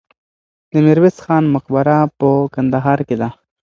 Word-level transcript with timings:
د 0.71 0.73
میرویس 0.85 1.17
خان 1.25 1.43
مقبره 1.55 1.95
په 2.19 2.29
کندهار 2.55 2.99
کې 3.07 3.15
ده. 3.21 3.29